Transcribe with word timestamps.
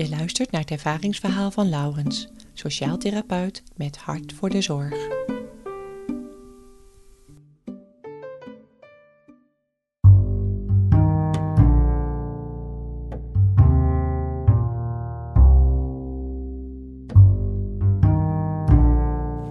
Je 0.00 0.08
luistert 0.08 0.50
naar 0.50 0.60
het 0.60 0.70
ervaringsverhaal 0.70 1.50
van 1.50 1.68
Laurens, 1.68 2.28
sociaal 2.52 2.98
therapeut 2.98 3.62
met 3.76 3.96
hart 3.96 4.32
voor 4.32 4.48
de 4.50 4.60
zorg. 4.60 5.08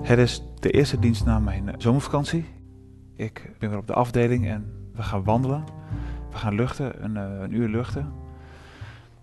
Het 0.02 0.20
is 0.20 0.44
de 0.60 0.70
eerste 0.70 1.00
dienst 1.00 1.26
na 1.26 1.40
mijn 1.40 1.74
zomervakantie. 1.78 2.46
Ik 3.16 3.52
ben 3.60 3.70
weer 3.70 3.80
op 3.80 3.88
de 3.88 3.94
afdeling 3.94 4.48
en 4.48 4.90
we 4.94 5.04
gaan 5.04 5.24
wandelen. 5.24 5.64
We 6.32 6.38
gaan 6.38 6.56
luchten, 6.56 7.04
een, 7.04 7.18
eh, 7.18 7.42
een 7.42 7.54
uur 7.54 7.70
luchten. 7.70 8.28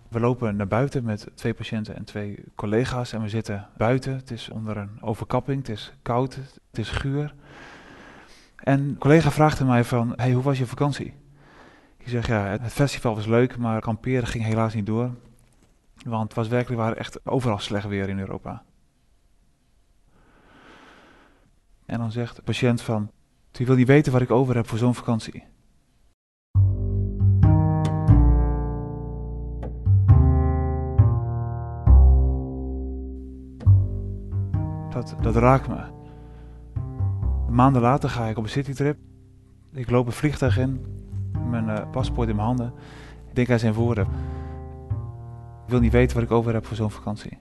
We 0.09 0.19
lopen 0.19 0.55
naar 0.55 0.67
buiten 0.67 1.03
met 1.03 1.27
twee 1.33 1.53
patiënten 1.53 1.95
en 1.95 2.03
twee 2.03 2.43
collega's 2.55 3.13
en 3.13 3.21
we 3.21 3.29
zitten 3.29 3.67
buiten. 3.77 4.15
Het 4.15 4.31
is 4.31 4.49
onder 4.49 4.77
een 4.77 5.01
overkapping, 5.01 5.57
het 5.57 5.69
is 5.69 5.93
koud, 6.01 6.35
het 6.35 6.79
is 6.79 6.89
guur. 6.89 7.35
En 8.55 8.79
een 8.79 8.97
collega 8.97 9.31
vraagt 9.31 9.63
mij 9.63 9.83
van, 9.83 10.13
hey, 10.15 10.31
hoe 10.31 10.43
was 10.43 10.57
je 10.57 10.65
vakantie? 10.65 11.13
Ik 11.97 12.07
zeg, 12.07 12.27
ja, 12.27 12.45
het 12.45 12.73
festival 12.73 13.15
was 13.15 13.25
leuk, 13.25 13.57
maar 13.57 13.81
kamperen 13.81 14.27
ging 14.27 14.43
helaas 14.43 14.73
niet 14.73 14.85
door. 14.85 15.11
Want 16.05 16.23
het 16.23 16.33
was 16.33 16.47
werkelijk 16.47 16.81
waar 16.81 16.93
echt 16.93 17.25
overal 17.25 17.59
slecht 17.59 17.87
weer 17.87 18.09
in 18.09 18.19
Europa. 18.19 18.63
En 21.85 21.97
dan 21.97 22.11
zegt 22.11 22.35
de 22.35 22.41
patiënt 22.41 22.81
van, 22.81 23.11
u 23.59 23.65
wil 23.65 23.75
niet 23.75 23.87
weten 23.87 24.11
wat 24.11 24.21
ik 24.21 24.31
over 24.31 24.55
heb 24.55 24.67
voor 24.67 24.77
zo'n 24.77 24.95
vakantie. 24.95 25.43
Dat, 34.97 35.15
dat 35.21 35.35
raakt 35.35 35.67
me. 35.67 35.77
Maanden 37.49 37.81
later 37.81 38.09
ga 38.09 38.25
ik 38.25 38.37
op 38.37 38.43
een 38.43 38.49
citytrip. 38.49 38.97
Ik 39.71 39.89
loop 39.89 40.05
een 40.05 40.11
vliegtuig 40.11 40.57
in, 40.57 40.85
mijn 41.49 41.65
uh, 41.67 41.89
paspoort 41.91 42.29
in 42.29 42.35
mijn 42.35 42.47
handen. 42.47 42.73
Ik 43.27 43.35
denk 43.35 43.49
aan 43.49 43.59
zijn 43.59 43.73
woorden. 43.73 44.07
Ik 45.65 45.73
wil 45.73 45.79
niet 45.79 45.91
weten 45.91 46.15
wat 46.15 46.25
ik 46.25 46.31
over 46.31 46.53
heb 46.53 46.65
voor 46.65 46.75
zo'n 46.75 46.91
vakantie. 46.91 47.37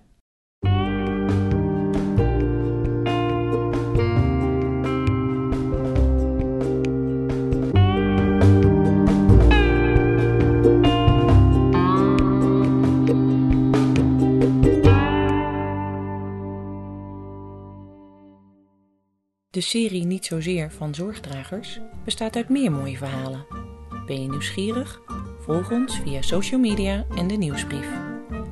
De 19.57 19.63
serie 19.63 20.05
Niet 20.05 20.25
Zozeer 20.25 20.71
van 20.71 20.95
Zorgdragers 20.95 21.81
bestaat 22.05 22.37
uit 22.37 22.49
meer 22.49 22.73
mooie 22.73 22.97
verhalen. 22.97 23.47
Ben 24.07 24.23
je 24.23 24.29
nieuwsgierig? 24.29 25.03
Volg 25.41 25.71
ons 25.71 26.01
via 26.01 26.23
social 26.23 26.61
media 26.61 27.07
en 27.17 27.27
de 27.27 27.35
nieuwsbrief. 27.35 27.89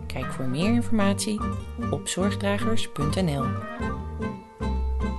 Kijk 0.07 0.33
voor 0.33 0.45
meer 0.45 0.73
informatie 0.73 1.41
op 1.91 2.09
zorgdragers.nl. 2.09 3.45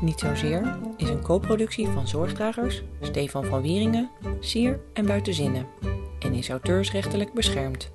Niet 0.02 0.20
Zozeer 0.20 0.80
is 0.98 1.10
een 1.10 1.22
co-productie 1.22 1.88
van 1.88 2.08
Zorgdragers, 2.08 2.84
Stefan 3.02 3.46
van 3.46 3.62
Wieringen, 3.62 4.10
Sier 4.40 4.80
en 4.94 5.06
Buitenzinnen 5.06 5.68
en 6.20 6.34
is 6.34 6.50
auteursrechtelijk 6.50 7.34
beschermd. 7.34 7.95